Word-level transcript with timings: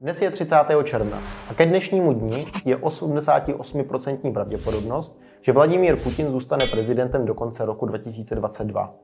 Dnes 0.00 0.22
je 0.22 0.30
30. 0.30 0.56
června 0.84 1.18
a 1.50 1.54
ke 1.54 1.66
dnešnímu 1.66 2.12
dni 2.12 2.46
je 2.64 2.76
88% 2.76 4.32
pravděpodobnost, 4.32 5.20
že 5.40 5.52
Vladimír 5.52 5.96
Putin 5.96 6.30
zůstane 6.30 6.66
prezidentem 6.66 7.26
do 7.26 7.34
konce 7.34 7.64
roku 7.64 7.86
2022. 7.86 8.94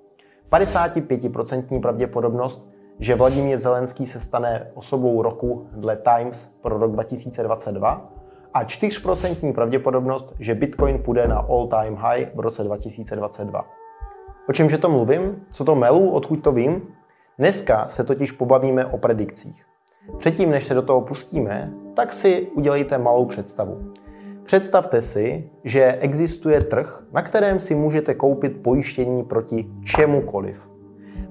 55% 0.52 1.80
pravděpodobnost, 1.80 2.70
že 2.98 3.14
Vladimír 3.14 3.58
Zelenský 3.58 4.06
se 4.06 4.20
stane 4.20 4.70
osobou 4.74 5.22
roku 5.22 5.68
dle 5.72 5.96
Times 5.96 6.44
pro 6.60 6.78
rok 6.78 6.92
2022 6.92 8.12
a 8.54 8.64
4% 8.64 9.54
pravděpodobnost, 9.54 10.34
že 10.38 10.54
Bitcoin 10.54 10.98
půjde 10.98 11.28
na 11.28 11.38
all-time 11.38 11.96
high 11.96 12.28
v 12.34 12.40
roce 12.40 12.64
2022. 12.64 13.64
O 14.48 14.52
čemže 14.52 14.78
to 14.78 14.88
mluvím? 14.88 15.46
Co 15.50 15.64
to 15.64 15.74
melu? 15.74 16.10
Odkud 16.10 16.42
to 16.42 16.52
vím? 16.52 16.82
Dneska 17.38 17.88
se 17.88 18.04
totiž 18.04 18.32
pobavíme 18.32 18.86
o 18.86 18.98
predikcích. 18.98 19.73
Předtím, 20.18 20.50
než 20.50 20.64
se 20.64 20.74
do 20.74 20.82
toho 20.82 21.00
pustíme, 21.00 21.72
tak 21.94 22.12
si 22.12 22.48
udělejte 22.54 22.98
malou 22.98 23.24
představu. 23.24 23.92
Představte 24.44 25.02
si, 25.02 25.50
že 25.64 25.92
existuje 26.00 26.60
trh, 26.60 27.02
na 27.12 27.22
kterém 27.22 27.60
si 27.60 27.74
můžete 27.74 28.14
koupit 28.14 28.62
pojištění 28.62 29.22
proti 29.22 29.66
čemukoliv. 29.84 30.68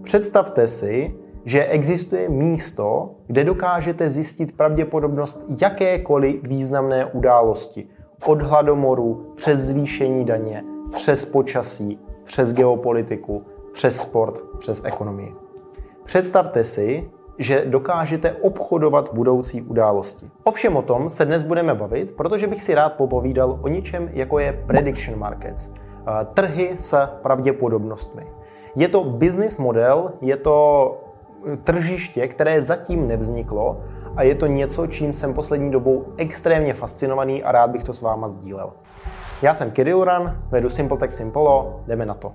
Představte 0.03 0.67
si, 0.67 1.16
že 1.45 1.66
existuje 1.66 2.30
místo, 2.30 3.16
kde 3.27 3.44
dokážete 3.44 4.09
zjistit 4.09 4.57
pravděpodobnost 4.57 5.45
jakékoliv 5.61 6.47
významné 6.47 7.05
události. 7.05 7.88
Od 8.25 8.41
hladomoru, 8.41 9.33
přes 9.35 9.59
zvýšení 9.59 10.25
daně, 10.25 10.63
přes 10.94 11.25
počasí, 11.25 11.99
přes 12.23 12.53
geopolitiku, 12.53 13.44
přes 13.73 14.02
sport, 14.02 14.41
přes 14.59 14.81
ekonomii. 14.85 15.33
Představte 16.03 16.63
si, 16.63 17.09
že 17.37 17.63
dokážete 17.65 18.31
obchodovat 18.31 19.13
budoucí 19.13 19.61
události. 19.61 20.29
Ovšem 20.43 20.75
o 20.75 20.81
tom 20.81 21.09
se 21.09 21.25
dnes 21.25 21.43
budeme 21.43 21.75
bavit, 21.75 22.11
protože 22.11 22.47
bych 22.47 22.61
si 22.63 22.75
rád 22.75 22.93
popovídal 22.93 23.59
o 23.61 23.67
něčem, 23.67 24.09
jako 24.13 24.39
je 24.39 24.63
prediction 24.67 25.19
markets, 25.19 25.71
trhy 26.33 26.73
s 26.77 27.08
pravděpodobnostmi. 27.21 28.27
Je 28.75 28.88
to 28.88 29.03
business 29.03 29.58
model, 29.58 30.11
je 30.21 30.38
to 30.38 30.97
eh, 31.45 31.58
tržiště, 31.58 32.27
které 32.27 32.61
zatím 32.61 33.08
nevzniklo 33.08 33.81
a 34.15 34.23
je 34.23 34.36
to 34.36 34.47
něco, 34.47 34.88
čím 34.88 35.13
jsem 35.13 35.33
poslední 35.33 35.71
dobou 35.71 36.05
extrémně 36.17 36.73
fascinovaný 36.73 37.43
a 37.43 37.52
rád 37.52 37.69
bych 37.69 37.83
to 37.83 37.93
s 37.93 38.02
váma 38.02 38.27
sdílel. 38.27 38.73
Já 39.41 39.53
jsem 39.53 39.71
Kirill 39.71 39.97
Uran, 39.97 40.39
vedu 40.49 40.69
Simple 40.69 40.97
Tech 40.97 41.13
Simpolo, 41.13 41.83
jdeme 41.88 42.05
na 42.05 42.13
to. 42.13 42.33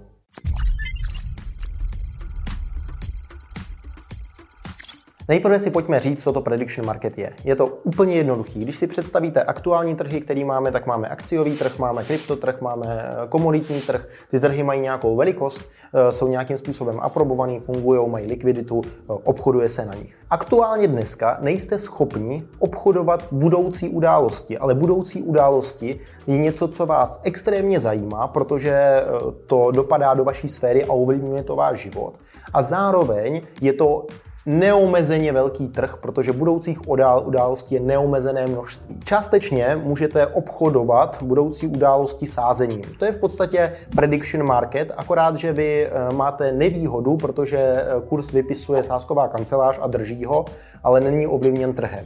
Nejprve 5.30 5.58
si 5.58 5.70
pojďme 5.70 6.00
říct, 6.00 6.22
co 6.22 6.32
to 6.32 6.40
prediction 6.40 6.86
market 6.86 7.18
je. 7.18 7.32
Je 7.44 7.56
to 7.56 7.66
úplně 7.66 8.16
jednoduchý. 8.16 8.60
Když 8.60 8.76
si 8.76 8.86
představíte 8.86 9.42
aktuální 9.42 9.94
trhy, 9.94 10.20
který 10.20 10.44
máme, 10.44 10.72
tak 10.72 10.86
máme 10.86 11.08
akciový 11.08 11.56
trh, 11.56 11.78
máme 11.78 12.04
kryptotrh, 12.04 12.60
máme 12.60 12.86
eh, 12.88 13.28
komoditní 13.28 13.80
trh. 13.80 14.08
Ty 14.30 14.40
trhy 14.40 14.62
mají 14.62 14.80
nějakou 14.80 15.16
velikost, 15.16 15.60
eh, 15.94 16.12
jsou 16.12 16.28
nějakým 16.28 16.58
způsobem 16.58 17.00
aprobovaný, 17.00 17.60
fungují, 17.60 18.10
mají 18.10 18.26
likviditu, 18.26 18.82
eh, 18.84 18.90
obchoduje 19.06 19.68
se 19.68 19.86
na 19.86 19.94
nich. 19.94 20.14
Aktuálně 20.30 20.88
dneska 20.88 21.38
nejste 21.40 21.78
schopni 21.78 22.44
obchodovat 22.58 23.24
budoucí 23.32 23.88
události, 23.88 24.58
ale 24.58 24.74
budoucí 24.74 25.22
události 25.22 26.00
je 26.26 26.38
něco, 26.38 26.68
co 26.68 26.86
vás 26.86 27.20
extrémně 27.24 27.80
zajímá, 27.80 28.28
protože 28.28 29.04
to 29.46 29.70
dopadá 29.70 30.14
do 30.14 30.24
vaší 30.24 30.48
sféry 30.48 30.84
a 30.84 30.92
ovlivňuje 30.92 31.42
to 31.42 31.56
váš 31.56 31.78
život. 31.78 32.14
A 32.54 32.62
zároveň 32.62 33.42
je 33.60 33.72
to 33.72 34.06
neomezeně 34.46 35.32
velký 35.32 35.68
trh, 35.68 35.96
protože 36.00 36.32
budoucích 36.32 36.88
událostí 37.24 37.74
je 37.74 37.80
neomezené 37.80 38.46
množství. 38.46 39.00
Částečně 39.04 39.80
můžete 39.84 40.26
obchodovat 40.26 41.22
budoucí 41.22 41.66
události 41.66 42.26
sázením. 42.26 42.82
To 42.98 43.04
je 43.04 43.12
v 43.12 43.16
podstatě 43.20 43.72
prediction 43.96 44.46
market, 44.46 44.92
akorát, 44.96 45.36
že 45.36 45.52
vy 45.52 45.86
eh, 45.86 46.14
máte 46.14 46.52
nevýhodu, 46.52 47.16
protože 47.16 47.58
eh, 47.58 47.86
kurz 48.08 48.32
vypisuje 48.32 48.82
sázková 48.82 49.28
kancelář 49.28 49.78
a 49.80 49.86
drží 49.86 50.24
ho, 50.24 50.44
ale 50.84 51.00
není 51.00 51.26
ovlivněn 51.26 51.74
trhem. 51.74 52.04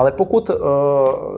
Ale 0.00 0.12
pokud 0.12 0.50
uh, 0.50 0.56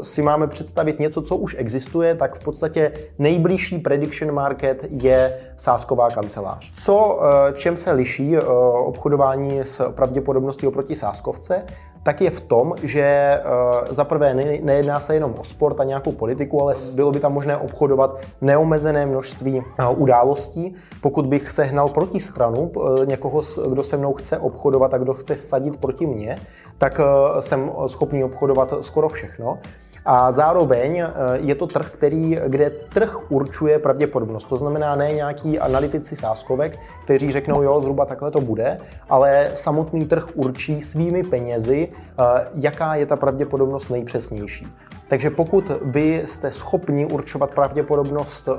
si 0.02 0.22
máme 0.22 0.46
představit 0.46 1.00
něco, 1.00 1.22
co 1.22 1.36
už 1.36 1.56
existuje, 1.58 2.14
tak 2.14 2.34
v 2.34 2.44
podstatě 2.44 2.92
nejbližší 3.18 3.78
prediction 3.78 4.34
market 4.34 4.86
je 4.90 5.38
sásková 5.56 6.10
kancelář. 6.10 6.72
Co, 6.78 6.96
uh, 6.96 7.22
čem 7.56 7.76
se 7.76 7.92
liší 7.92 8.36
uh, 8.36 8.44
obchodování 8.86 9.60
s 9.60 9.90
pravděpodobností 9.92 10.66
oproti 10.66 10.96
sáskovce? 10.96 11.62
Tak 12.02 12.20
je 12.20 12.30
v 12.30 12.40
tom, 12.40 12.74
že 12.82 13.38
uh, 13.44 13.94
za 13.94 14.04
prvé 14.04 14.34
ne, 14.34 14.58
nejedná 14.62 15.00
se 15.00 15.14
jenom 15.14 15.34
o 15.38 15.44
sport 15.44 15.80
a 15.80 15.84
nějakou 15.84 16.12
politiku, 16.12 16.62
ale 16.62 16.74
bylo 16.94 17.12
by 17.12 17.20
tam 17.20 17.32
možné 17.32 17.56
obchodovat 17.56 18.20
neomezené 18.40 19.06
množství 19.06 19.58
uh, 19.58 20.02
událostí. 20.02 20.74
Pokud 21.00 21.26
bych 21.26 21.50
sehnal 21.50 21.88
protistranu 21.88 22.60
uh, 22.60 23.06
někoho, 23.06 23.42
kdo 23.68 23.82
se 23.84 23.96
mnou 23.96 24.12
chce 24.12 24.38
obchodovat 24.38 24.94
a 24.94 24.98
kdo 24.98 25.14
chce 25.14 25.36
sadit 25.36 25.76
proti 25.76 26.06
mně, 26.06 26.36
tak 26.78 27.00
jsem 27.40 27.70
schopný 27.86 28.24
obchodovat 28.24 28.74
skoro 28.80 29.08
všechno. 29.08 29.58
A 30.04 30.32
zároveň 30.32 30.98
eh, 30.98 31.08
je 31.34 31.54
to 31.54 31.66
trh, 31.66 31.90
který, 31.90 32.38
kde 32.46 32.70
trh 32.70 33.30
určuje 33.30 33.78
pravděpodobnost. 33.78 34.44
To 34.44 34.56
znamená 34.56 34.96
ne 34.96 35.12
nějaký 35.12 35.58
analytici 35.58 36.16
sáskovek, 36.16 36.78
kteří 37.04 37.32
řeknou, 37.32 37.62
jo, 37.62 37.80
zhruba 37.80 38.04
takhle 38.06 38.30
to 38.30 38.40
bude, 38.40 38.78
ale 39.10 39.50
samotný 39.54 40.06
trh 40.06 40.26
určí 40.34 40.82
svými 40.82 41.22
penězi, 41.22 41.88
eh, 41.88 42.22
jaká 42.54 42.94
je 42.94 43.06
ta 43.06 43.16
pravděpodobnost 43.16 43.88
nejpřesnější. 43.88 44.66
Takže 45.08 45.30
pokud 45.30 45.72
vy 45.84 46.22
jste 46.26 46.52
schopni 46.52 47.06
určovat 47.06 47.50
pravděpodobnost 47.50 48.48
uh, 48.48 48.56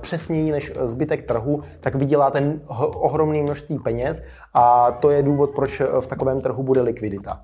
přesněji 0.00 0.52
než 0.52 0.72
zbytek 0.82 1.22
trhu, 1.22 1.62
tak 1.80 1.94
vyděláte 1.94 2.58
ohromné 2.94 3.42
množství 3.42 3.78
peněz 3.78 4.22
a 4.54 4.90
to 4.90 5.10
je 5.10 5.22
důvod, 5.22 5.50
proč 5.54 5.82
v 6.00 6.06
takovém 6.06 6.40
trhu 6.40 6.62
bude 6.62 6.80
likvidita. 6.80 7.40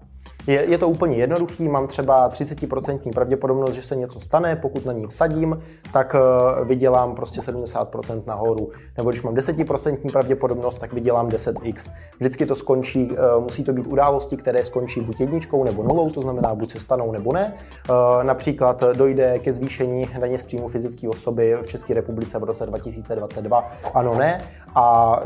Je, 0.51 0.65
je 0.69 0.79
to 0.79 0.89
úplně 0.89 1.17
jednoduchý, 1.17 1.69
mám 1.69 1.87
třeba 1.87 2.31
30% 2.31 3.13
pravděpodobnost, 3.13 3.75
že 3.75 3.83
se 3.83 3.97
něco 3.97 4.21
stane, 4.21 4.57
pokud 4.57 4.87
na 4.87 4.93
ní 4.93 5.07
vsadím, 5.07 5.63
tak 5.93 6.15
uh, 6.15 6.69
vydělám 6.69 7.15
prostě 7.15 7.41
70% 7.41 8.23
nahoru. 8.27 8.71
Nebo 8.97 9.11
když 9.11 9.23
mám 9.23 9.35
10% 9.35 10.13
pravděpodobnost, 10.13 10.79
tak 10.79 10.93
vydělám 10.93 11.29
10x. 11.29 11.91
Vždycky 12.19 12.47
to 12.47 12.57
skončí, 12.57 13.11
uh, 13.11 13.43
musí 13.43 13.65
to 13.65 13.73
být 13.73 13.87
události, 13.87 14.37
které 14.37 14.65
skončí 14.65 15.01
buď 15.01 15.21
jedničkou 15.21 15.65
nebo 15.65 15.83
nulou, 15.83 16.11
to 16.11 16.23
znamená 16.23 16.55
buď 16.55 16.73
se 16.73 16.81
stanou 16.81 17.13
nebo 17.13 17.33
ne. 17.33 17.55
Uh, 17.91 17.97
například 18.23 18.83
dojde 18.97 19.39
ke 19.39 19.53
zvýšení 19.53 20.09
daně 20.21 20.39
z 20.39 20.43
příjmu 20.43 20.69
fyzické 20.69 21.09
osoby 21.09 21.57
v 21.63 21.67
České 21.67 21.95
republice 21.95 22.39
v 22.39 22.45
roce 22.45 22.67
2022, 22.67 23.71
ano 23.95 24.15
ne. 24.15 24.43
A 24.75 25.17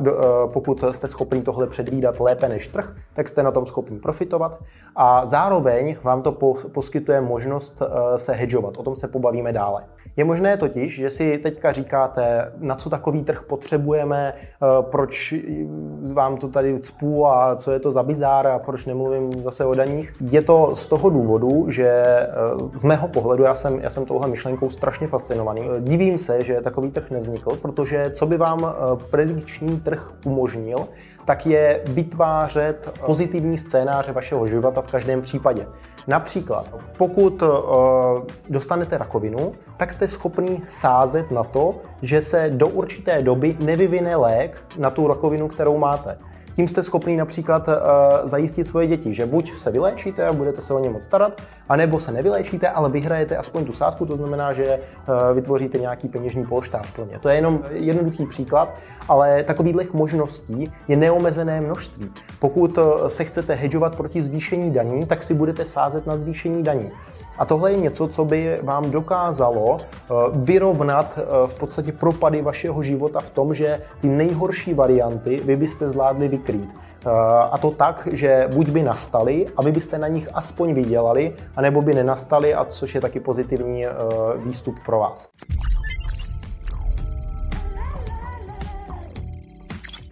pokud 0.46 0.84
jste 0.90 1.08
schopni 1.08 1.42
tohle 1.42 1.66
předvídat 1.66 2.20
lépe 2.20 2.48
než 2.48 2.68
trh, 2.68 2.96
tak 3.14 3.28
jste 3.28 3.42
na 3.42 3.50
tom 3.50 3.66
schopni 3.66 3.98
profitovat. 3.98 4.58
A 4.96 5.13
zároveň 5.24 5.96
vám 6.02 6.22
to 6.22 6.32
poskytuje 6.72 7.20
možnost 7.20 7.82
eh, 7.82 8.18
se 8.18 8.32
hedžovat. 8.32 8.76
O 8.76 8.82
tom 8.82 8.96
se 8.96 9.08
pobavíme 9.08 9.52
dále. 9.52 9.82
Je 10.16 10.24
možné 10.24 10.56
totiž, 10.56 10.94
že 10.94 11.10
si 11.10 11.38
teďka 11.38 11.72
říkáte, 11.72 12.52
na 12.58 12.74
co 12.74 12.90
takový 12.90 13.24
trh 13.24 13.42
potřebujeme, 13.42 14.34
eh, 14.36 14.66
proč 14.80 15.34
vám 16.12 16.36
to 16.36 16.48
tady 16.48 16.80
cpů 16.80 17.26
a 17.26 17.56
co 17.56 17.72
je 17.72 17.80
to 17.80 17.92
za 17.92 18.02
bizár 18.02 18.46
a 18.46 18.58
proč 18.58 18.86
nemluvím 18.86 19.32
zase 19.32 19.64
o 19.64 19.74
daních. 19.74 20.14
Je 20.20 20.42
to 20.42 20.76
z 20.76 20.86
toho 20.86 21.10
důvodu, 21.10 21.70
že 21.70 21.88
eh, 21.88 22.28
z 22.58 22.84
mého 22.84 23.08
pohledu, 23.08 23.44
já 23.44 23.54
jsem, 23.54 23.78
já 23.80 23.90
jsem 23.90 24.04
touhle 24.04 24.28
myšlenkou 24.28 24.70
strašně 24.70 25.06
fascinovaný. 25.06 25.62
Divím 25.80 26.18
se, 26.18 26.44
že 26.44 26.60
takový 26.60 26.90
trh 26.90 27.10
nevznikl, 27.10 27.56
protože 27.62 28.10
co 28.14 28.26
by 28.26 28.36
vám 28.36 28.74
predikční 29.10 29.80
trh 29.80 30.12
umožnil, 30.26 30.78
tak 31.24 31.46
je 31.46 31.80
vytvářet 31.86 32.98
pozitivní 33.06 33.58
scénáře 33.58 34.12
vašeho 34.12 34.46
života 34.46 34.80
v 34.80 34.90
každém 34.90 35.22
případě. 35.22 35.66
Například, 36.06 36.74
pokud 36.96 37.42
uh, 37.42 37.48
dostanete 38.48 38.98
rakovinu, 38.98 39.52
tak 39.76 39.92
jste 39.92 40.08
schopni 40.08 40.62
sázet 40.68 41.30
na 41.30 41.44
to, 41.44 41.74
že 42.02 42.22
se 42.22 42.50
do 42.50 42.68
určité 42.68 43.22
doby 43.22 43.56
nevyvine 43.60 44.16
lék 44.16 44.62
na 44.78 44.90
tu 44.90 45.08
rakovinu, 45.08 45.48
kterou 45.48 45.78
máte. 45.78 46.18
Tím 46.54 46.68
jste 46.68 46.82
schopný 46.82 47.16
například 47.16 47.68
uh, 47.68 47.74
zajistit 48.28 48.64
svoje 48.64 48.86
děti, 48.86 49.14
že 49.14 49.26
buď 49.26 49.58
se 49.58 49.70
vyléčíte 49.70 50.26
a 50.26 50.32
budete 50.32 50.60
se 50.60 50.74
o 50.74 50.78
ně 50.78 50.90
moc 50.90 51.02
starat, 51.02 51.42
anebo 51.68 52.00
se 52.00 52.12
nevyléčíte, 52.12 52.68
ale 52.68 52.90
vyhrajete 52.90 53.36
aspoň 53.36 53.64
tu 53.64 53.72
sázku, 53.72 54.06
to 54.06 54.16
znamená, 54.16 54.52
že 54.52 54.78
uh, 54.78 55.14
vytvoříte 55.34 55.78
nějaký 55.78 56.08
peněžní 56.08 56.46
polštář 56.46 56.92
pro 56.92 57.04
ně. 57.04 57.18
To 57.18 57.28
je 57.28 57.34
jenom 57.34 57.60
jednoduchý 57.70 58.26
příklad, 58.26 58.74
ale 59.08 59.42
takových 59.42 59.92
možností 59.92 60.72
je 60.88 60.96
neomezené 60.96 61.60
množství. 61.60 62.10
Pokud 62.38 62.78
uh, 62.78 63.06
se 63.06 63.24
chcete 63.24 63.54
hedžovat 63.54 63.96
proti 63.96 64.22
zvýšení 64.22 64.70
daní, 64.70 65.06
tak 65.06 65.22
si 65.22 65.34
budete 65.34 65.64
sázet 65.64 66.06
na 66.06 66.16
zvýšení 66.16 66.62
daní. 66.62 66.90
A 67.38 67.44
tohle 67.44 67.72
je 67.72 67.76
něco, 67.76 68.08
co 68.08 68.24
by 68.24 68.60
vám 68.62 68.90
dokázalo 68.90 69.78
eh, 69.80 70.14
vyrovnat 70.32 71.18
eh, 71.18 71.46
v 71.46 71.58
podstatě 71.58 71.92
propady 71.92 72.42
vašeho 72.42 72.82
života 72.82 73.20
v 73.20 73.30
tom, 73.30 73.54
že 73.54 73.80
ty 74.00 74.08
nejhorší 74.08 74.74
varianty 74.74 75.40
vy 75.44 75.56
byste 75.56 75.90
zvládli 75.90 76.28
vykrýt. 76.28 76.68
Eh, 76.70 77.10
a 77.50 77.58
to 77.58 77.70
tak, 77.70 78.08
že 78.12 78.48
buď 78.54 78.68
by 78.68 78.82
nastaly 78.82 79.46
a 79.56 79.62
vy 79.62 79.72
byste 79.72 79.98
na 79.98 80.08
nich 80.08 80.28
aspoň 80.34 80.74
vydělali, 80.74 81.32
anebo 81.56 81.82
by 81.82 81.94
nenastaly, 81.94 82.54
a 82.54 82.64
což 82.64 82.94
je 82.94 83.00
taky 83.00 83.20
pozitivní 83.20 83.84
výstup 84.44 84.76
pro 84.86 84.98
vás. 84.98 85.28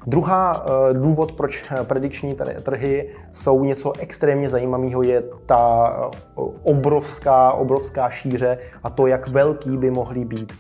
Druhá 0.07 0.65
uh, 0.65 1.03
důvod, 1.03 1.33
proč 1.33 1.65
eh, 1.71 1.85
predikční 1.85 2.37
trhy 2.63 3.11
jsou 3.33 3.65
něco 3.65 3.93
extrémně 3.99 4.51
zajímavého, 4.51 5.03
je 5.03 5.23
ta 5.47 5.93
uh, 6.37 6.49
obrovská, 6.63 7.53
obrovská 7.53 8.11
šíře 8.11 8.59
a 8.83 8.91
to, 8.91 9.07
jak 9.07 9.29
velký 9.29 9.77
by 9.77 9.91
mohly 9.91 10.25
být. 10.25 10.53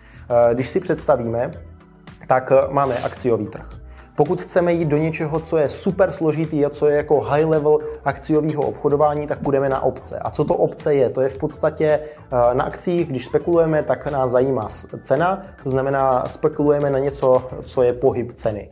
Když 0.52 0.68
si 0.68 0.80
představíme, 0.80 1.50
tak 2.28 2.52
máme 2.70 2.98
akciový 2.98 3.46
trh. 3.46 3.68
Pokud 4.16 4.42
chceme 4.42 4.72
jít 4.72 4.88
do 4.88 4.96
něčeho, 4.96 5.40
co 5.40 5.56
je 5.56 5.68
super 5.68 6.12
složitý 6.12 6.66
a 6.66 6.70
co 6.70 6.86
je 6.86 6.96
jako 6.96 7.20
high 7.20 7.44
level 7.44 7.78
akciového 8.04 8.62
obchodování, 8.62 9.26
tak 9.26 9.38
půjdeme 9.38 9.68
na 9.68 9.82
obce. 9.82 10.18
A 10.18 10.30
co 10.30 10.44
to 10.44 10.54
obce 10.54 10.94
je? 10.94 11.10
To 11.10 11.20
je 11.20 11.28
v 11.28 11.38
podstatě 11.38 12.00
na 12.52 12.64
akcích, 12.64 13.08
když 13.08 13.24
spekulujeme, 13.24 13.82
tak 13.82 14.06
nás 14.06 14.30
zajímá 14.30 14.68
cena, 15.00 15.42
to 15.62 15.70
znamená 15.70 16.28
spekulujeme 16.28 16.90
na 16.90 16.98
něco, 16.98 17.48
co 17.66 17.82
je 17.82 17.92
pohyb 17.92 18.32
ceny. 18.32 18.70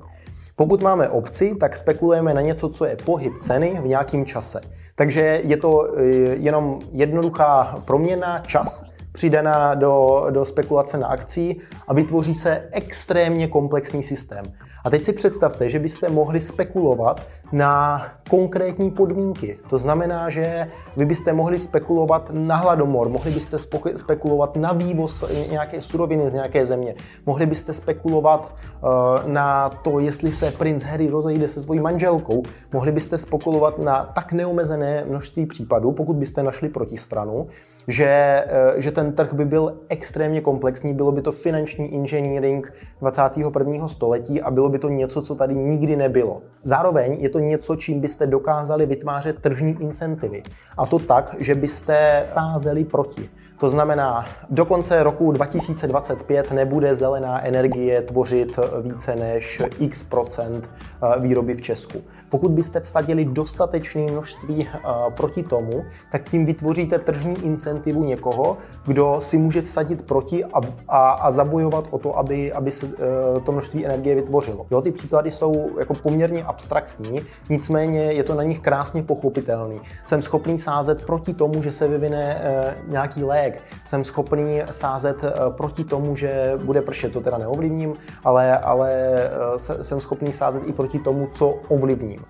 Pokud 0.60 0.82
máme 0.82 1.08
opci, 1.08 1.54
tak 1.60 1.76
spekulujeme 1.76 2.34
na 2.34 2.40
něco, 2.40 2.68
co 2.68 2.84
je 2.84 2.96
pohyb 2.96 3.32
ceny 3.40 3.78
v 3.82 3.86
nějakém 3.86 4.26
čase. 4.26 4.60
Takže 4.94 5.40
je 5.44 5.56
to 5.56 5.88
eh, 5.96 6.02
jenom 6.36 6.78
jednoduchá 6.92 7.82
proměna, 7.84 8.38
čas, 8.46 8.84
přidaná 9.12 9.74
do, 9.74 10.26
do 10.30 10.44
spekulace 10.44 10.98
na 10.98 11.06
akcí 11.06 11.60
a 11.88 11.94
vytvoří 11.94 12.34
se 12.34 12.68
extrémně 12.72 13.48
komplexní 13.48 14.02
systém. 14.02 14.44
A 14.84 14.90
teď 14.90 15.04
si 15.04 15.12
představte, 15.12 15.70
že 15.70 15.78
byste 15.78 16.08
mohli 16.08 16.40
spekulovat 16.40 17.22
na 17.52 18.06
konkrétní 18.30 18.90
podmínky. 18.90 19.58
To 19.70 19.78
znamená, 19.78 20.30
že 20.30 20.70
vy 20.96 21.04
byste 21.04 21.32
mohli 21.32 21.58
spekulovat 21.58 22.30
na 22.32 22.56
hladomor, 22.56 23.08
mohli 23.08 23.30
byste 23.30 23.58
spekulovat 23.96 24.56
na 24.56 24.72
vývoz 24.72 25.24
nějaké 25.50 25.82
suroviny 25.82 26.30
z 26.30 26.32
nějaké 26.32 26.66
země, 26.66 26.94
mohli 27.26 27.46
byste 27.46 27.74
spekulovat 27.74 28.54
uh, 28.82 28.90
na 29.26 29.68
to, 29.68 30.00
jestli 30.00 30.32
se 30.32 30.50
princ 30.50 30.82
Harry 30.82 31.08
rozejde 31.08 31.48
se 31.48 31.62
svojí 31.62 31.80
manželkou, 31.80 32.42
mohli 32.72 32.92
byste 32.92 33.18
spekulovat 33.18 33.78
na 33.78 34.04
tak 34.14 34.32
neomezené 34.32 35.04
množství 35.08 35.46
případů, 35.46 35.92
pokud 35.92 36.16
byste 36.16 36.42
našli 36.42 36.68
protistranu, 36.68 37.46
že, 37.88 38.06
eh, 38.06 38.74
že 38.76 38.90
ten 38.90 39.12
trh 39.12 39.32
by 39.32 39.44
byl 39.44 39.76
extrémně 39.88 40.40
komplexní, 40.40 40.94
bylo 40.94 41.12
by 41.12 41.22
to 41.22 41.32
finanční 41.32 41.94
engineering 41.94 42.72
21. 43.00 43.88
století 43.88 44.42
a 44.42 44.50
bylo 44.50 44.68
by 44.68 44.78
to 44.78 44.88
něco, 44.88 45.22
co 45.22 45.34
tady 45.34 45.54
nikdy 45.54 45.96
nebylo. 45.96 46.42
Zároveň 46.62 47.16
je 47.20 47.28
to 47.28 47.38
něco, 47.38 47.76
čím 47.76 48.00
byste 48.00 48.26
dokázali 48.26 48.86
vytvářet 48.86 49.38
tržní 49.40 49.76
incentivy. 49.80 50.42
A 50.78 50.86
to 50.86 50.98
tak, 50.98 51.36
že 51.38 51.54
byste 51.54 52.20
sázeli 52.24 52.84
proti. 52.84 53.30
To 53.60 53.70
znamená, 53.70 54.24
do 54.50 54.64
konce 54.64 55.02
roku 55.02 55.32
2025 55.32 56.52
nebude 56.52 56.94
zelená 56.94 57.44
energie 57.44 58.02
tvořit 58.02 58.58
více 58.82 59.16
než 59.16 59.62
x 59.78 60.02
procent 60.02 60.68
eh, 61.02 61.20
výroby 61.20 61.54
v 61.54 61.62
Česku. 61.62 62.02
Pokud 62.28 62.50
byste 62.50 62.80
vsadili 62.80 63.24
dostatečné 63.24 64.02
množství 64.02 64.68
eh, 64.68 64.78
proti 65.16 65.42
tomu, 65.42 65.84
tak 66.12 66.30
tím 66.30 66.46
vytvoříte 66.46 66.98
tržní 66.98 67.44
incentivu 67.44 68.04
někoho, 68.04 68.56
kdo 68.86 69.16
si 69.20 69.38
může 69.38 69.62
vsadit 69.62 70.02
proti 70.02 70.44
a, 70.44 70.60
a, 70.88 71.10
a 71.10 71.30
zabojovat 71.30 71.84
o 71.90 71.98
to, 71.98 72.18
aby, 72.18 72.52
aby 72.52 72.72
se 72.72 72.86
eh, 72.86 73.40
to 73.40 73.52
množství 73.52 73.86
energie 73.86 74.14
vytvořilo. 74.14 74.66
Jo, 74.70 74.82
ty 74.82 74.92
příklady 74.92 75.30
jsou 75.30 75.70
jako 75.78 75.94
poměrně 75.94 76.44
abstraktní, 76.44 77.20
nicméně 77.48 78.00
je 78.00 78.24
to 78.24 78.34
na 78.34 78.42
nich 78.42 78.60
krásně 78.60 79.02
pochopitelný. 79.02 79.80
Jsem 80.04 80.22
schopný 80.22 80.58
sázet 80.58 81.06
proti 81.06 81.34
tomu, 81.34 81.62
že 81.62 81.72
se 81.72 81.88
vyvine 81.88 82.40
nějaký 82.88 83.24
lék, 83.24 83.49
lék. 83.50 83.62
Jsem 83.84 84.04
schopný 84.04 84.62
sázet 84.70 85.24
eh, 85.24 85.32
proti 85.50 85.84
tomu, 85.84 86.16
že 86.16 86.52
bude 86.64 86.82
pršet, 86.82 87.12
to 87.12 87.20
teda 87.20 87.38
neovlivním, 87.38 87.94
ale, 88.24 88.58
ale 88.58 88.90
eh, 88.92 89.84
jsem 89.84 90.00
schopný 90.00 90.32
sázet 90.32 90.62
i 90.66 90.72
proti 90.72 90.98
tomu, 90.98 91.28
co 91.32 91.48
ovlivním. 91.68 92.24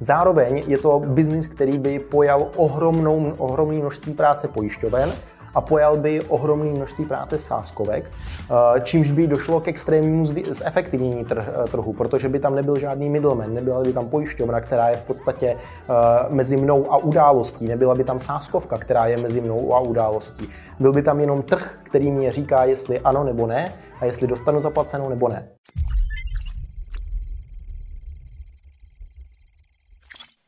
Zároveň 0.00 0.64
je 0.66 0.78
to 0.78 1.00
biznis, 1.06 1.46
který 1.46 1.78
by 1.78 1.98
pojal 1.98 2.48
ohromnou, 2.56 3.34
ohromné 3.38 3.78
množství 3.78 4.12
práce 4.12 4.48
pojišťoven, 4.48 5.12
a 5.54 5.60
pojal 5.60 5.96
by 5.96 6.20
ohromné 6.20 6.72
množství 6.72 7.04
práce 7.04 7.38
sáskovek, 7.38 8.10
eh, 8.10 8.80
čímž 8.80 9.10
by 9.10 9.26
došlo 9.26 9.60
k 9.60 9.68
extrémnímu 9.68 10.26
zefektivnění 10.50 11.26
eh, 11.30 11.68
trhu, 11.68 11.92
protože 11.92 12.28
by 12.28 12.38
tam 12.38 12.54
nebyl 12.54 12.78
žádný 12.78 13.10
middleman, 13.10 13.54
nebyla 13.54 13.82
by 13.82 13.92
tam 13.92 14.08
pojišťovna, 14.08 14.60
která 14.60 14.88
je 14.88 14.96
v 14.96 15.02
podstatě 15.02 15.46
eh, 15.46 15.94
mezi 16.28 16.56
mnou 16.56 16.92
a 16.92 16.96
událostí, 16.96 17.68
nebyla 17.68 17.94
by 17.94 18.04
tam 18.04 18.18
sáskovka, 18.18 18.78
která 18.78 19.06
je 19.06 19.16
mezi 19.16 19.40
mnou 19.40 19.74
a 19.74 19.80
událostí. 19.80 20.48
Byl 20.80 20.92
by 20.92 21.02
tam 21.02 21.20
jenom 21.20 21.42
trh, 21.42 21.78
který 21.82 22.10
mě 22.10 22.32
říká, 22.32 22.64
jestli 22.64 23.00
ano 23.00 23.24
nebo 23.24 23.46
ne 23.46 23.72
a 24.00 24.04
jestli 24.04 24.26
dostanu 24.26 24.60
zaplacenou 24.60 25.08
nebo 25.08 25.28
ne. 25.28 25.48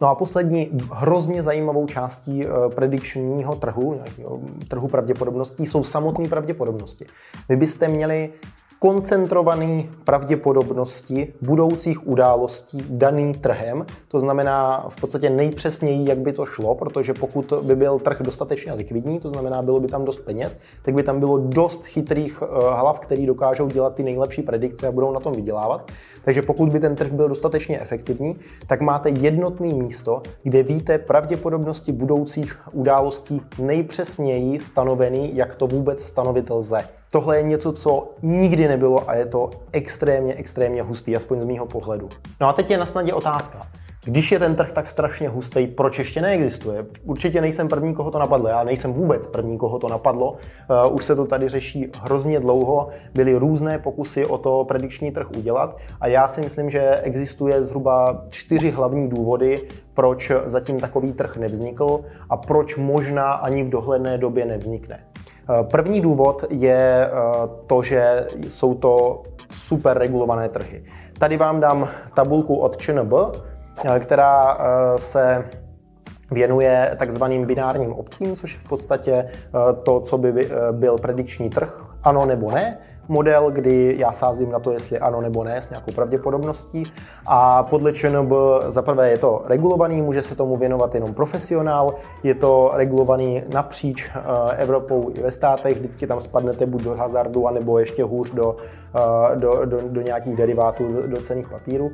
No 0.00 0.08
a 0.08 0.14
poslední 0.14 0.70
hrozně 0.92 1.42
zajímavou 1.42 1.86
částí 1.86 2.46
eh, 2.46 2.48
predikčního 2.74 3.54
trhu, 3.54 4.00
trhu 4.68 4.88
pravděpodobností, 4.88 5.66
jsou 5.66 5.84
samotné 5.84 6.28
pravděpodobnosti. 6.28 7.06
Vy 7.48 7.56
byste 7.56 7.88
měli 7.88 8.32
koncentrované 8.84 9.84
pravděpodobnosti 10.04 11.34
budoucích 11.42 12.08
událostí 12.08 12.78
daný 12.88 13.32
trhem. 13.32 13.86
To 14.08 14.20
znamená 14.20 14.86
v 14.88 15.00
podstatě 15.00 15.30
nejpřesněji, 15.30 16.08
jak 16.08 16.18
by 16.18 16.32
to 16.32 16.46
šlo, 16.46 16.74
protože 16.74 17.14
pokud 17.14 17.52
by 17.62 17.76
byl 17.76 17.98
trh 17.98 18.22
dostatečně 18.22 18.72
likvidní, 18.72 19.20
to 19.20 19.30
znamená, 19.30 19.62
bylo 19.62 19.80
by 19.80 19.88
tam 19.88 20.04
dost 20.04 20.18
peněz, 20.18 20.60
tak 20.82 20.94
by 20.94 21.02
tam 21.02 21.20
bylo 21.20 21.38
dost 21.38 21.84
chytrých 21.84 22.42
eh, 22.42 22.46
hlav, 22.60 23.00
který 23.00 23.26
dokážou 23.26 23.66
dělat 23.66 23.94
ty 23.94 24.02
nejlepší 24.02 24.42
predikce 24.42 24.86
a 24.86 24.92
budou 24.92 25.12
na 25.12 25.20
tom 25.20 25.32
vydělávat. 25.32 25.90
Takže 26.24 26.42
pokud 26.42 26.72
by 26.72 26.80
ten 26.80 26.96
trh 26.96 27.12
byl 27.12 27.28
dostatečně 27.28 27.80
efektivní, 27.80 28.36
tak 28.66 28.80
máte 28.80 29.10
jednotné 29.10 29.74
místo, 29.74 30.22
kde 30.42 30.62
víte 30.62 30.98
pravděpodobnosti 30.98 31.92
budoucích 31.92 32.58
událostí 32.72 33.42
nejpřesněji 33.58 34.60
stanovený, 34.60 35.36
jak 35.36 35.56
to 35.56 35.66
vůbec 35.66 36.02
stanovit 36.02 36.50
lze. 36.50 36.84
Tohle 37.14 37.36
je 37.36 37.42
něco, 37.42 37.72
co 37.72 38.10
nikdy 38.22 38.68
nebylo 38.68 39.10
a 39.10 39.14
je 39.14 39.26
to 39.26 39.50
extrémně, 39.72 40.34
extrémně 40.34 40.82
hustý, 40.82 41.16
aspoň 41.16 41.40
z 41.40 41.44
mýho 41.44 41.66
pohledu. 41.66 42.08
No 42.40 42.48
a 42.48 42.52
teď 42.52 42.70
je 42.70 42.78
na 42.78 42.86
snadě 42.86 43.12
otázka. 43.12 43.66
Když 44.04 44.32
je 44.32 44.38
ten 44.38 44.54
trh 44.54 44.72
tak 44.72 44.86
strašně 44.86 45.28
hustý, 45.28 45.66
proč 45.66 45.98
ještě 45.98 46.20
neexistuje? 46.20 46.86
Určitě 47.04 47.40
nejsem 47.40 47.68
první, 47.68 47.94
koho 47.94 48.10
to 48.10 48.18
napadlo. 48.18 48.48
Já 48.48 48.64
nejsem 48.64 48.92
vůbec 48.92 49.26
první, 49.26 49.58
koho 49.58 49.78
to 49.78 49.88
napadlo. 49.88 50.32
Uh, 50.32 50.94
už 50.94 51.04
se 51.04 51.16
to 51.16 51.24
tady 51.24 51.48
řeší 51.48 51.90
hrozně 52.00 52.40
dlouho. 52.40 52.88
Byly 53.14 53.34
různé 53.36 53.78
pokusy 53.78 54.26
o 54.26 54.38
to 54.38 54.64
predikční 54.64 55.12
trh 55.12 55.30
udělat 55.36 55.76
a 56.00 56.06
já 56.06 56.28
si 56.28 56.40
myslím, 56.40 56.70
že 56.70 57.00
existuje 57.02 57.64
zhruba 57.64 58.24
čtyři 58.30 58.70
hlavní 58.70 59.08
důvody, 59.08 59.62
proč 59.94 60.32
zatím 60.44 60.80
takový 60.80 61.12
trh 61.12 61.36
nevznikl 61.36 62.00
a 62.30 62.36
proč 62.36 62.76
možná 62.76 63.32
ani 63.32 63.64
v 63.64 63.68
dohledné 63.68 64.18
době 64.18 64.44
nevznikne. 64.44 65.13
Eh, 65.50 65.64
první 65.64 66.00
důvod 66.00 66.44
je 66.50 67.06
eh, 67.06 67.10
to, 67.66 67.82
že 67.82 68.26
jsou 68.48 68.74
to 68.74 69.22
super 69.50 69.98
regulované 69.98 70.48
trhy. 70.48 70.84
Tady 71.18 71.36
vám 71.36 71.60
dám 71.60 71.88
tabulku 72.14 72.56
od 72.56 72.76
ČNB, 72.76 73.12
eh, 73.84 74.00
která 74.00 74.58
se 74.96 75.44
věnuje 76.30 76.94
takzvaným 76.98 77.46
binárním 77.46 77.92
obcím, 77.92 78.36
což 78.36 78.52
je 78.52 78.58
v 78.58 78.68
podstatě 78.68 79.28
to, 79.82 80.00
co 80.00 80.18
by 80.18 80.48
byl 80.72 80.98
predikční 80.98 81.50
trh, 81.50 81.84
ano 82.02 82.26
nebo 82.26 82.50
ne 82.50 82.78
model, 83.08 83.50
kdy 83.50 83.94
já 83.98 84.12
sázím 84.12 84.50
na 84.50 84.58
to, 84.58 84.70
jestli 84.70 84.98
ano 84.98 85.20
nebo 85.20 85.44
ne 85.44 85.62
s 85.62 85.70
nějakou 85.70 85.92
pravděpodobností. 85.92 86.82
A 87.26 87.62
podle 87.62 87.92
ČNB 87.92 88.32
za 88.68 88.82
prvé 88.82 89.10
je 89.10 89.18
to 89.18 89.42
regulovaný, 89.46 90.02
může 90.02 90.22
se 90.22 90.34
tomu 90.34 90.56
věnovat 90.56 90.94
jenom 90.94 91.14
profesionál, 91.14 91.94
je 92.22 92.34
to 92.34 92.70
regulovaný 92.74 93.42
napříč 93.54 94.10
eh, 94.14 94.56
Evropou 94.56 95.10
i 95.14 95.22
ve 95.22 95.30
státech, 95.30 95.76
vždycky 95.76 96.06
tam 96.06 96.20
spadnete 96.20 96.66
buď 96.66 96.82
do 96.82 96.94
hazardu, 96.94 97.48
anebo 97.48 97.78
ještě 97.78 98.04
hůř 98.04 98.30
do, 98.30 98.56
do, 99.34 99.64
do, 99.64 99.80
do 99.88 100.00
nějakých 100.00 100.36
derivátů, 100.36 101.02
do 101.06 101.22
cených 101.22 101.48
papírů. 101.48 101.92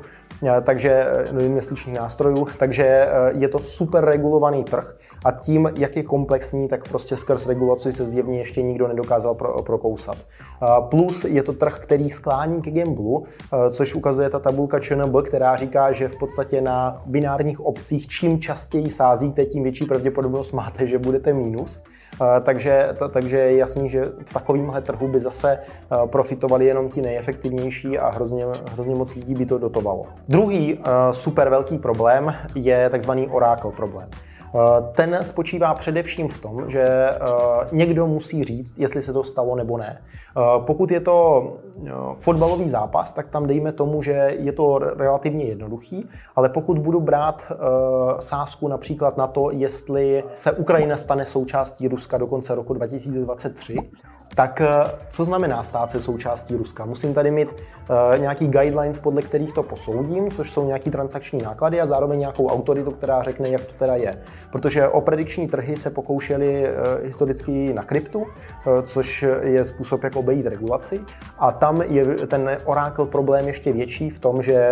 takže 0.63 1.07
no, 1.33 1.41
investičních 1.41 1.97
nástrojů, 1.97 2.47
takže 2.59 3.09
je 3.39 3.49
to 3.49 3.59
super 3.59 4.05
regulovaný 4.05 4.65
trh 4.65 4.97
a 5.25 5.33
tím, 5.33 5.71
jak 5.79 5.97
je 5.97 6.03
komplexní, 6.03 6.69
tak 6.69 6.89
prostě 6.89 7.17
skrz 7.17 7.47
regulaci 7.47 7.93
se 7.93 8.07
zjevně 8.07 8.39
ještě 8.39 8.63
nikdo 8.63 8.89
nedokázal 8.89 9.35
pro, 9.35 9.63
prokousat. 9.63 10.17
Plus 10.81 11.25
je 11.25 11.43
to 11.43 11.53
trh, 11.53 11.79
který 11.79 12.11
sklání 12.11 12.63
ke 12.63 12.71
gamblu, 12.71 13.25
což 13.71 13.95
ukazuje 13.95 14.31
ta 14.31 14.39
tabulka 14.39 14.81
ČNB, 14.81 15.17
která 15.25 15.57
říká, 15.57 15.93
že 15.93 16.09
v 16.09 16.19
podstatě 16.19 16.61
na 16.61 17.03
binárních 17.07 17.61
obcích 17.61 18.07
čím 18.07 18.41
častěji 18.41 18.91
sázíte, 18.91 19.45
tím 19.45 19.63
větší 19.63 19.85
pravděpodobnost 19.85 20.53
máte, 20.53 20.87
že 20.87 20.99
budete 20.99 21.33
mínus. 21.33 21.83
Takže, 22.43 22.89
takže 23.11 23.37
je 23.37 23.57
jasný, 23.57 23.89
že 23.91 24.05
v 24.27 24.33
takovémhle 24.33 24.81
trhu 24.81 25.09
by 25.09 25.19
zase 25.19 25.59
profitovali 26.07 26.67
jenom 26.67 26.91
ti 26.91 27.03
nejefektivnější 27.03 27.99
a 27.99 28.11
hrozně, 28.11 28.47
hrozně 28.73 28.95
moc 28.95 29.15
lidí 29.15 29.35
by 29.35 29.47
to 29.47 29.59
dotovalo. 29.59 30.07
Druhý 30.29 30.79
super 31.11 31.49
velký 31.49 31.79
problém 31.79 32.35
je 32.55 32.91
takzvaný 32.91 33.29
Oracle 33.29 33.73
problém. 33.73 34.09
Eh, 34.55 34.93
ten 34.93 35.19
spočívá 35.23 35.75
především 35.75 36.29
v 36.29 36.39
tom, 36.39 36.71
že 36.71 36.83
eh, 36.83 37.19
někdo 37.73 38.07
musí 38.07 38.45
říct, 38.45 38.79
jestli 38.79 39.03
se 39.03 39.13
to 39.13 39.25
stalo 39.25 39.57
nebo 39.57 39.79
ne. 39.79 40.03
Eh, 40.03 40.41
pokud 40.67 40.91
je 40.91 41.01
to 41.01 41.57
fotbalový 42.19 42.69
zápas, 42.69 43.13
tak 43.13 43.29
tam 43.29 43.47
dejme 43.47 43.73
tomu, 43.73 44.03
že 44.03 44.37
je 44.39 44.53
to 44.53 44.79
relativně 44.79 45.45
jednoduchý, 45.45 46.09
ale 46.37 46.49
pokud 46.49 46.79
budu 46.79 47.01
brát 47.01 47.53
sázku 48.21 48.69
například 48.69 49.17
na 49.17 49.27
to, 49.27 49.51
jestli 49.51 50.25
se 50.35 50.53
Ukrajina 50.53 50.97
stane 50.97 51.27
součástí 51.27 51.89
Ruska 51.89 52.19
do 52.19 52.27
konce 52.27 52.55
roku 52.55 52.75
2023, 52.75 53.77
tak 54.35 54.61
eh, 54.61 54.67
co 55.11 55.25
znamená 55.25 55.63
stát 55.63 55.91
se 55.91 56.01
součástí 56.01 56.57
Ruska? 56.57 56.85
Musím 56.85 57.15
tady 57.15 57.31
mít 57.31 57.49
uh, 57.53 58.19
nějaký 58.19 58.49
guidelines, 58.49 58.99
podle 58.99 59.23
kterých 59.23 59.53
to 59.53 59.63
posoudím, 59.63 60.31
což 60.31 60.53
jsou 60.53 60.67
nějaký 60.67 60.91
transakční 60.91 61.43
náklady 61.43 61.81
a 61.81 61.87
zároveň 61.87 62.19
nějakou 62.19 62.49
autoritu, 62.49 62.91
která 62.91 63.23
řekne, 63.23 63.49
jak 63.49 63.61
to 63.61 63.73
teda 63.79 63.97
je. 63.97 64.19
Protože 64.53 64.89
o 64.89 65.01
predikční 65.01 65.49
trhy 65.49 65.77
se 65.77 65.91
pokoušeli 65.91 66.63
uh, 66.63 67.07
historicky 67.07 67.73
na 67.73 67.83
kryptu, 67.83 68.19
uh, 68.19 68.27
což 68.85 69.25
je 69.43 69.65
způsob, 69.65 70.05
jak 70.05 70.17
obejít 70.17 70.47
regulaci. 70.47 71.01
A 71.39 71.53
tam 71.53 71.83
je 71.83 72.05
ten 72.27 72.59
Oracle 72.65 73.07
problém 73.07 73.47
ještě 73.47 73.73
větší 73.73 74.11
v 74.11 74.19
tom, 74.19 74.43
že 74.43 74.71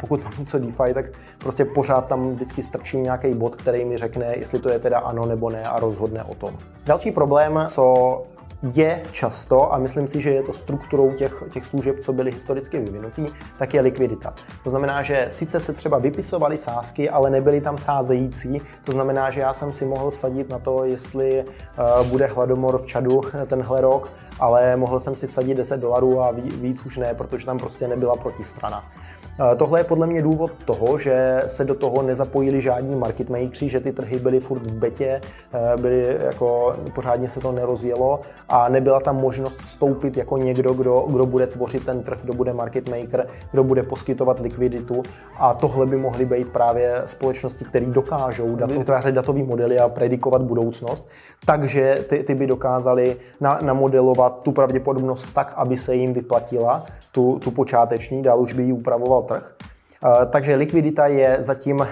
pokud 0.00 0.24
mám 0.24 0.32
něco 0.38 0.58
DeFi, 0.58 0.94
tak 0.94 1.04
prostě 1.38 1.64
pořád 1.64 2.06
tam 2.06 2.30
vždycky 2.30 2.62
strčím 2.62 3.02
nějaký 3.02 3.34
bod, 3.34 3.56
který 3.56 3.84
mi 3.84 3.98
řekne, 3.98 4.34
jestli 4.36 4.58
to 4.58 4.68
je 4.68 4.78
teda 4.78 4.98
ano 4.98 5.26
nebo 5.26 5.50
ne 5.50 5.64
a 5.64 5.80
rozhodne 5.80 6.24
o 6.24 6.34
tom. 6.34 6.54
Další 6.86 7.10
problém, 7.10 7.64
co 7.68 8.22
je 8.72 9.02
často, 9.12 9.74
a 9.74 9.78
myslím 9.78 10.08
si, 10.08 10.20
že 10.20 10.30
je 10.30 10.42
to 10.42 10.52
strukturou 10.52 11.12
těch, 11.12 11.42
těch 11.50 11.66
služeb, 11.66 11.96
co 12.00 12.12
byly 12.12 12.32
historicky 12.32 12.78
vyvinutý, 12.78 13.26
tak 13.58 13.74
je 13.74 13.80
likvidita. 13.80 14.34
To 14.64 14.70
znamená, 14.70 15.02
že 15.02 15.26
sice 15.30 15.60
se 15.60 15.72
třeba 15.72 15.98
vypisovaly 15.98 16.58
sázky, 16.58 17.10
ale 17.10 17.30
nebyly 17.30 17.60
tam 17.60 17.78
sázející, 17.78 18.60
to 18.84 18.92
znamená, 18.92 19.30
že 19.30 19.40
já 19.40 19.52
jsem 19.52 19.72
si 19.72 19.84
mohl 19.84 20.10
vsadit 20.10 20.48
na 20.48 20.58
to, 20.58 20.84
jestli 20.84 21.44
uh, 21.44 22.06
bude 22.06 22.26
hladomor 22.26 22.78
v 22.78 22.86
Čadu 22.86 23.20
tenhle 23.46 23.80
rok, 23.80 24.12
ale 24.40 24.76
mohl 24.76 25.00
jsem 25.00 25.16
si 25.16 25.26
vsadit 25.26 25.54
10 25.54 25.76
dolarů 25.76 26.20
a 26.20 26.30
víc 26.60 26.86
už 26.86 26.96
ne, 26.96 27.14
protože 27.14 27.46
tam 27.46 27.58
prostě 27.58 27.88
nebyla 27.88 28.16
protistrana. 28.16 28.84
Tohle 29.56 29.80
je 29.80 29.84
podle 29.84 30.06
mě 30.06 30.22
důvod 30.22 30.50
toho, 30.64 30.98
že 30.98 31.42
se 31.46 31.64
do 31.64 31.74
toho 31.74 32.02
nezapojili 32.02 32.62
žádní 32.62 32.94
market 32.94 33.30
makers, 33.30 33.58
že 33.58 33.80
ty 33.80 33.92
trhy 33.92 34.18
byly 34.18 34.40
furt 34.40 34.66
v 34.66 34.74
betě, 34.74 35.20
eh, 35.54 35.76
byly 35.76 36.16
jako, 36.24 36.76
pořádně 36.94 37.28
se 37.28 37.40
to 37.40 37.52
nerozjelo 37.52 38.20
a 38.48 38.68
nebyla 38.68 39.00
tam 39.00 39.16
možnost 39.16 39.62
vstoupit 39.62 40.16
jako 40.16 40.36
někdo, 40.36 40.72
kdo, 40.72 41.04
kdo 41.08 41.26
bude 41.26 41.46
tvořit 41.46 41.86
ten 41.86 42.02
trh, 42.02 42.18
kdo 42.22 42.32
bude 42.32 42.52
market 42.52 42.88
maker, 42.88 43.26
kdo 43.52 43.64
bude 43.64 43.82
poskytovat 43.82 44.40
likviditu. 44.40 45.02
A 45.38 45.54
tohle 45.54 45.86
by 45.86 45.96
mohly 45.96 46.24
být 46.24 46.48
právě 46.48 47.02
společnosti, 47.06 47.64
které 47.64 47.86
dokážou 47.86 48.56
dat, 48.56 48.70
vytvářet 48.70 49.14
datové 49.14 49.42
modely 49.42 49.78
a 49.78 49.88
predikovat 49.88 50.42
budoucnost, 50.42 51.08
takže 51.46 52.04
ty, 52.08 52.22
ty 52.22 52.34
by 52.34 52.46
dokázaly 52.46 53.16
na, 53.40 53.58
namodelovat 53.62 54.40
tu 54.42 54.52
pravděpodobnost 54.52 55.34
tak, 55.34 55.52
aby 55.56 55.76
se 55.76 55.94
jim 55.94 56.12
vyplatila 56.12 56.86
tu, 57.12 57.38
tu 57.38 57.50
počáteční, 57.50 58.22
dál 58.22 58.40
už 58.40 58.52
by 58.52 58.62
ji 58.62 58.72
upravoval 58.72 59.23
trh. 59.24 59.54
Eh, 60.04 60.26
takže 60.26 60.54
likvidita 60.54 61.06
je 61.06 61.36
zatím 61.38 61.80
eh, 61.82 61.86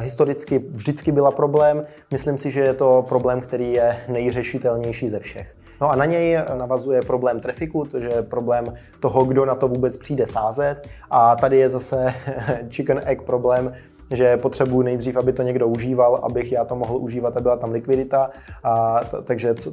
historicky 0.00 0.58
vždycky 0.58 1.12
byla 1.12 1.30
problém. 1.30 1.84
Myslím 2.10 2.38
si, 2.38 2.50
že 2.50 2.60
je 2.60 2.74
to 2.74 3.04
problém, 3.08 3.40
který 3.40 3.72
je 3.72 3.96
nejřešitelnější 4.08 5.08
ze 5.08 5.18
všech. 5.18 5.54
No 5.80 5.90
a 5.90 5.96
na 5.96 6.04
něj 6.04 6.38
navazuje 6.58 7.02
problém 7.02 7.40
trafiku, 7.40 7.84
to 7.84 7.98
je 7.98 8.22
problém 8.22 8.64
toho, 9.00 9.24
kdo 9.24 9.44
na 9.44 9.54
to 9.54 9.68
vůbec 9.68 9.96
přijde 9.96 10.26
sázet. 10.26 10.88
A 11.10 11.36
tady 11.36 11.56
je 11.56 11.68
zase 11.68 12.14
chicken 12.70 13.00
egg 13.04 13.22
problém, 13.22 13.72
že 14.10 14.36
potřebuji 14.36 14.82
nejdřív, 14.82 15.16
aby 15.16 15.32
to 15.32 15.42
někdo 15.42 15.68
užíval, 15.68 16.20
abych 16.22 16.52
já 16.52 16.64
to 16.64 16.76
mohl 16.76 16.96
užívat 16.96 17.36
a 17.36 17.40
byla 17.40 17.56
tam 17.56 17.72
likvidita. 17.72 18.30
A, 18.64 19.00
takže 19.24 19.54
co, 19.54 19.72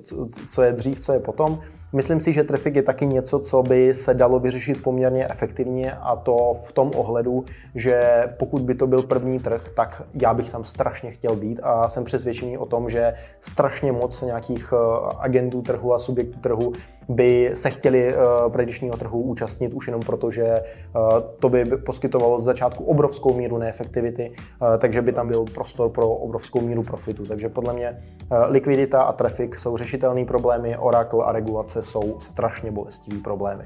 co 0.50 0.62
je 0.62 0.74
dřív, 0.74 1.00
co 1.00 1.14
je 1.14 1.20
potom. 1.20 1.60
Myslím 1.94 2.20
si, 2.20 2.34
že 2.34 2.44
trafik 2.44 2.76
je 2.76 2.84
taky 2.84 3.08
něco, 3.08 3.40
co 3.40 3.64
by 3.64 3.94
se 3.94 4.14
dalo 4.14 4.40
vyřešit 4.40 4.84
poměrně 4.84 5.28
efektivně 5.28 5.92
a 5.92 6.16
to 6.16 6.58
v 6.64 6.72
tom 6.72 6.92
ohledu, 6.96 7.46
že 7.76 8.24
pokud 8.40 8.62
by 8.62 8.76
to 8.76 8.88
byl 8.88 9.04
první 9.04 9.40
trh, 9.40 9.70
tak 9.76 10.04
já 10.22 10.34
bych 10.34 10.50
tam 10.50 10.64
strašně 10.64 11.12
chtěl 11.12 11.36
být 11.36 11.60
a 11.64 11.90
jsem 11.90 12.04
přesvědčený 12.04 12.58
o 12.58 12.66
tom, 12.66 12.90
že 12.90 13.14
strašně 13.42 13.92
moc 13.92 14.22
nějakých 14.22 14.74
eh, 14.74 14.78
agentů 15.20 15.62
trhu 15.62 15.94
a 15.94 16.00
subjektů 16.00 16.40
trhu 16.40 16.74
by 17.12 17.52
se 17.54 17.70
chtěli 17.70 18.16
uh, 18.16 18.52
predikčního 18.52 18.98
trhu 18.98 19.22
účastnit 19.22 19.74
už 19.74 19.88
jenom 19.88 20.02
proto, 20.02 20.32
že 20.32 20.44
uh, 20.44 21.20
to 21.40 21.50
by 21.50 21.66
poskytovalo 21.66 22.40
z 22.40 22.44
začátku 22.44 22.84
obrovskou 22.84 23.34
míru 23.34 23.58
neefektivity, 23.58 24.32
uh, 24.32 24.68
takže 24.78 25.02
by 25.02 25.14
tam 25.14 25.28
byl 25.28 25.46
prostor 25.54 25.90
pro 25.90 26.10
obrovskou 26.10 26.62
míru 26.62 26.84
profitu. 26.84 27.26
Takže 27.26 27.50
podle 27.50 27.74
mě 27.74 28.04
uh, 28.32 28.38
likvidita 28.48 29.02
a 29.02 29.14
trafik 29.14 29.60
jsou 29.60 29.78
řešitelné 29.78 30.26
problémy, 30.26 30.78
Oracle 30.78 31.26
a 31.26 31.32
regulace 31.32 31.82
jsou 31.82 32.20
strašně 32.20 32.72
bolestivý 32.72 33.22
problémy. 33.22 33.64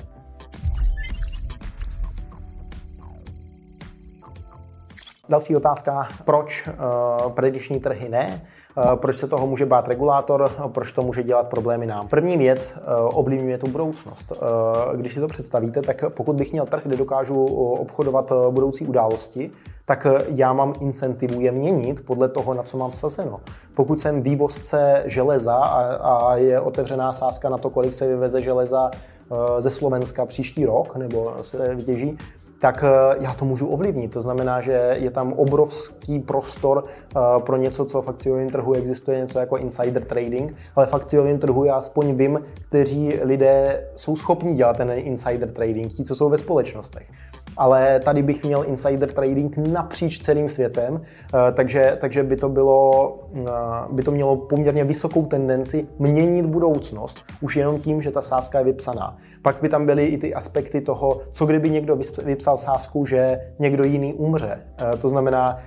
Další 5.30 5.56
otázka, 5.56 6.08
proč 6.26 6.68
uh, 6.68 7.32
predikční 7.32 7.80
trhy 7.80 8.10
ne? 8.10 8.42
Uh, 8.78 8.96
proč 8.96 9.18
se 9.18 9.28
toho 9.28 9.48
může 9.48 9.66
bát 9.66 9.88
regulátor? 9.88 10.52
Proč 10.68 10.92
to 10.92 11.02
může 11.02 11.24
dělat 11.24 11.48
problémy 11.48 11.86
nám? 11.86 12.08
První 12.08 12.38
věc, 12.38 12.74
uh, 12.78 13.20
ovlivňuje 13.20 13.58
tu 13.58 13.68
budoucnost. 13.68 14.32
Uh, 14.32 15.00
když 15.00 15.14
si 15.14 15.20
to 15.20 15.28
představíte, 15.28 15.82
tak 15.82 16.04
pokud 16.10 16.36
bych 16.36 16.52
měl 16.52 16.66
trh, 16.66 16.82
kde 16.86 16.98
dokážu 16.98 17.46
obchodovat 17.56 18.32
budoucí 18.50 18.86
události, 18.88 19.52
tak 19.86 20.08
já 20.28 20.54
mám 20.54 20.74
incentivu 20.80 21.42
je 21.42 21.52
měnit 21.52 22.06
podle 22.06 22.30
toho, 22.30 22.54
na 22.54 22.64
co 22.64 22.78
mám 22.78 22.92
sazeno. 22.92 23.40
Pokud 23.76 24.02
jsem 24.02 24.22
vývozce 24.22 25.04
železa 25.06 25.56
a, 25.56 25.98
a 25.98 26.36
je 26.36 26.60
otevřená 26.60 27.14
sázka 27.14 27.50
na 27.50 27.58
to, 27.58 27.70
kolik 27.70 27.94
se 27.94 28.08
vyveze 28.08 28.42
železa 28.42 28.92
ze 29.60 29.70
Slovenska 29.70 30.26
příští 30.26 30.66
rok, 30.66 30.96
nebo 30.96 31.34
se 31.42 31.76
vytěží, 31.76 32.18
tak 32.60 32.84
eh, 32.84 33.16
já 33.20 33.34
to 33.34 33.46
můžu 33.46 33.68
ovlivnit. 33.68 34.12
To 34.12 34.22
znamená, 34.22 34.62
že 34.62 34.98
je 35.00 35.12
tam 35.12 35.34
obrovský 35.34 36.20
prostor 36.20 36.86
eh, 36.86 37.20
pro 37.40 37.58
něco, 37.58 37.86
co 37.86 38.02
v 38.02 38.08
akciovém 38.08 38.50
trhu 38.50 38.74
existuje, 38.74 39.20
něco 39.20 39.40
jako 39.40 39.58
insider 39.58 40.04
trading, 40.04 40.56
ale 40.76 40.86
v 40.86 40.94
akciovém 40.94 41.40
trhu 41.40 41.66
já 41.66 41.76
aspoň 41.76 42.16
vím, 42.16 42.42
kteří 42.70 43.14
lidé 43.22 43.88
jsou 43.96 44.16
schopni 44.16 44.54
dělat 44.54 44.78
ten 44.78 44.92
insider 44.92 45.52
trading, 45.52 45.94
ti, 45.94 46.04
co 46.04 46.16
jsou 46.16 46.30
ve 46.30 46.38
společnostech 46.38 47.08
ale 47.58 48.00
tady 48.00 48.24
bych 48.24 48.44
měl 48.44 48.64
insider 48.68 49.12
trading 49.12 49.58
napříč 49.58 50.20
celým 50.20 50.50
světem, 50.50 51.02
eh, 51.02 51.52
takže, 51.52 51.98
takže 52.02 52.24
by, 52.24 52.36
to 52.36 52.50
bylo, 52.50 53.20
by 53.92 54.04
to 54.04 54.12
mělo 54.12 54.36
poměrně 54.36 54.84
vysokou 54.84 55.26
tendenci 55.26 55.88
měnit 56.00 56.46
budoucnost, 56.46 57.18
už 57.42 57.56
jenom 57.56 57.80
tím, 57.80 58.02
že 58.02 58.12
ta 58.12 58.22
sázka 58.22 58.60
je 58.60 58.66
vypsaná. 58.66 59.18
Pak 59.42 59.62
by 59.62 59.70
tam 59.70 59.86
byly 59.86 60.06
i 60.06 60.18
ty 60.18 60.34
aspekty 60.34 60.82
toho, 60.82 61.22
co 61.32 61.46
kdyby 61.46 61.70
někdo 61.70 62.00
vypsal 62.24 62.58
sázku, 62.58 63.06
že 63.06 63.40
někdo 63.60 63.84
jiný 63.84 64.14
umře. 64.14 64.62
Eh, 64.78 64.98
to 64.98 65.10
znamená, 65.10 65.60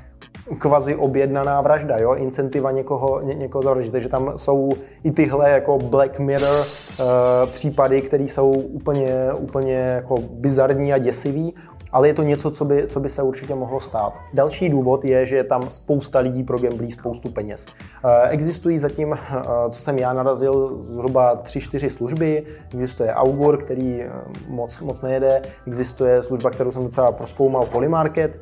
kvazi 0.59 0.97
objednaná 0.97 1.61
vražda, 1.61 1.99
jo? 1.99 2.15
incentiva 2.15 2.71
někoho, 2.71 3.21
ně, 3.21 3.35
někoho 3.35 3.63
zavraždit. 3.63 3.93
Takže 3.93 4.09
tam 4.09 4.33
jsou 4.37 4.71
i 5.05 5.11
tyhle 5.11 5.51
jako 5.51 5.79
Black 5.79 6.19
Mirror 6.19 6.59
uh, 6.61 7.07
případy, 7.53 8.03
které 8.03 8.25
jsou 8.25 8.51
úplně, 8.51 9.33
úplně 9.39 9.75
jako 9.75 10.17
bizarní 10.31 10.93
a 10.93 10.99
děsivý 10.99 11.55
ale 11.93 12.09
je 12.09 12.15
to 12.15 12.23
něco, 12.23 12.51
co 12.51 12.65
by, 12.65 12.87
co 12.87 13.01
by 13.01 13.11
se 13.11 13.23
určitě 13.23 13.55
mohlo 13.55 13.81
stát. 13.81 14.13
Další 14.35 14.69
důvod 14.69 15.05
je, 15.05 15.27
že 15.27 15.37
je 15.37 15.45
tam 15.45 15.71
spousta 15.71 16.19
lidí 16.19 16.43
pro 16.43 16.59
gamblí 16.59 16.91
spoustu 16.91 17.29
peněz. 17.29 17.67
Eh, 18.05 18.29
existují 18.29 18.79
zatím, 18.79 19.13
eh, 19.13 19.43
co 19.71 19.81
jsem 19.81 19.99
já 19.99 20.13
narazil, 20.13 20.79
zhruba 20.85 21.37
3-4 21.37 21.91
služby. 21.91 22.47
Existuje 22.75 23.15
Augur, 23.15 23.57
který 23.57 24.03
eh, 24.03 24.11
moc, 24.49 24.81
moc 24.81 25.03
nejede. 25.03 25.43
Existuje 25.67 26.23
služba, 26.23 26.51
kterou 26.51 26.73
jsem 26.73 26.83
docela 26.83 27.13
proskoumal, 27.13 27.67
Polymarket, 27.67 28.41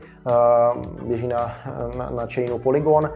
běží 1.02 1.26
na, 1.28 1.54
na, 1.98 2.10
na 2.10 2.26
chainu 2.34 2.58
Polygon. 2.58 3.10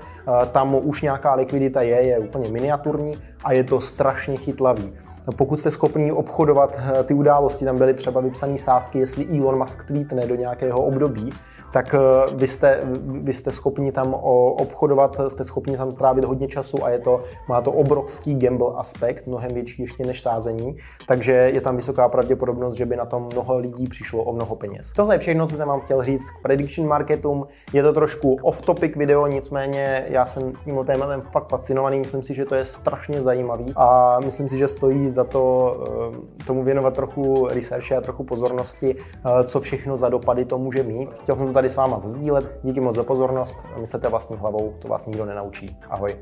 Tam 0.53 0.77
už 0.83 1.03
nějaká 1.03 1.35
likvidita 1.35 1.83
je, 1.83 2.03
je 2.03 2.19
úplně 2.19 2.49
miniaturní 2.49 3.15
a 3.45 3.53
je 3.53 3.65
to 3.65 3.81
strašně 3.81 4.37
chytlavý. 4.37 4.93
Pokud 5.37 5.61
jste 5.61 5.71
schopni 5.71 6.13
obchodovat 6.13 6.77
eh, 6.79 7.05
ty 7.05 7.15
události, 7.15 7.65
tam 7.65 7.79
byly 7.79 7.95
třeba 7.95 8.21
vypsané 8.21 8.59
sázky, 8.59 8.99
jestli 8.99 9.39
Elon 9.39 9.59
Musk 9.59 9.85
tweetne 9.85 10.27
do 10.27 10.35
nějakého 10.35 10.83
období, 10.83 11.33
tak 11.73 11.95
vy 12.33 12.47
jste, 12.47 12.81
vy 13.05 13.33
jste 13.33 13.53
schopni 13.53 13.93
tam 13.93 14.15
obchodovat, 14.15 15.21
jste 15.29 15.45
schopni 15.45 15.77
tam 15.77 15.93
strávit 15.93 16.25
hodně 16.25 16.49
času 16.49 16.85
a 16.85 16.91
je 16.91 16.99
to, 16.99 17.23
má 17.49 17.61
to 17.61 17.73
obrovský 17.73 18.35
gamble 18.35 18.73
aspekt, 18.77 19.27
mnohem 19.27 19.51
větší 19.55 19.83
ještě 19.83 20.07
než 20.07 20.23
sázení, 20.23 20.77
takže 21.07 21.33
je 21.33 21.61
tam 21.61 21.77
vysoká 21.77 22.09
pravděpodobnost, 22.09 22.75
že 22.75 22.87
by 22.87 22.97
na 22.97 23.05
tom 23.05 23.29
mnoho 23.33 23.59
lidí 23.59 23.87
přišlo 23.87 24.25
o 24.25 24.33
mnoho 24.33 24.57
peněz. 24.57 24.93
Tohle 24.97 25.15
je 25.15 25.19
všechno, 25.19 25.47
co 25.47 25.57
jsem 25.57 25.69
vám 25.69 25.81
chtěl 25.81 26.05
říct 26.05 26.31
k 26.31 26.43
prediction 26.43 26.89
marketům. 26.89 27.47
Je 27.73 27.83
to 27.83 27.93
trošku 27.93 28.39
off-topic 28.43 28.97
video, 28.97 29.27
nicméně 29.27 30.07
já 30.09 30.25
jsem 30.25 30.53
tímhle 30.65 30.85
tématem 30.85 31.23
fakt 31.33 31.49
fascinovaný, 31.49 31.99
myslím 31.99 32.23
si, 32.23 32.35
že 32.35 32.45
to 32.45 32.55
je 32.55 32.65
strašně 32.65 33.23
zajímavý 33.23 33.73
a 33.77 34.19
myslím 34.25 34.49
si, 34.49 34.59
že 34.59 34.69
stojí 34.69 35.11
za 35.11 35.25
to 35.25 35.77
eh, 36.41 36.45
tomu 36.47 36.65
věnovat 36.65 36.95
trochu 36.95 37.49
researche 37.49 37.97
a 37.97 38.01
trochu 38.01 38.25
pozornosti, 38.25 38.97
eh, 38.97 39.45
co 39.45 39.61
všechno 39.61 39.97
za 39.97 40.09
dopady 40.09 40.45
to 40.45 40.59
může 40.59 40.83
mít. 40.83 41.11
Chtěl 41.13 41.37
jsem 41.37 41.47
to 41.47 41.53
tady 41.61 41.69
s 41.69 41.77
váma 41.77 42.01
zazdílet, 42.01 42.61
díky 42.63 42.81
moc 42.81 42.97
za 42.97 43.03
pozornost 43.03 43.59
a 43.77 43.79
myslete 43.79 44.09
vlastní 44.09 44.37
hlavou, 44.37 44.75
to 44.79 44.89
vás 44.89 45.07
nikdo 45.07 45.25
nenaučí. 45.25 45.77
Ahoj. 45.91 46.17